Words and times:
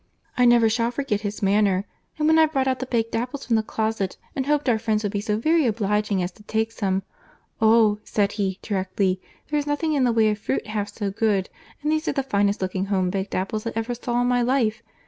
I 0.35 0.45
never 0.45 0.67
shall 0.67 0.89
forget 0.89 1.21
his 1.21 1.43
manner. 1.43 1.85
And 2.17 2.27
when 2.27 2.39
I 2.39 2.47
brought 2.47 2.67
out 2.67 2.79
the 2.79 2.87
baked 2.87 3.15
apples 3.15 3.45
from 3.45 3.55
the 3.55 3.61
closet, 3.61 4.17
and 4.35 4.47
hoped 4.47 4.67
our 4.67 4.79
friends 4.79 5.03
would 5.03 5.11
be 5.11 5.21
so 5.21 5.37
very 5.37 5.67
obliging 5.67 6.23
as 6.23 6.31
to 6.31 6.41
take 6.41 6.71
some, 6.71 7.03
'Oh!' 7.61 7.99
said 8.03 8.31
he 8.31 8.57
directly, 8.63 9.21
'there 9.51 9.59
is 9.59 9.67
nothing 9.67 9.93
in 9.93 10.03
the 10.03 10.11
way 10.11 10.31
of 10.31 10.39
fruit 10.39 10.65
half 10.65 10.89
so 10.91 11.11
good, 11.11 11.51
and 11.83 11.91
these 11.91 12.07
are 12.07 12.13
the 12.13 12.23
finest 12.23 12.63
looking 12.63 12.85
home 12.85 13.11
baked 13.11 13.35
apples 13.35 13.67
I 13.67 13.73
ever 13.75 13.93
saw 13.93 14.19
in 14.23 14.27
my 14.27 14.41
life. 14.41 14.81